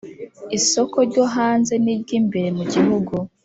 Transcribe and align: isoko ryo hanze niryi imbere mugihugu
isoko 0.57 0.97
ryo 1.09 1.23
hanze 1.35 1.73
niryi 1.83 2.13
imbere 2.21 2.47
mugihugu 2.57 3.13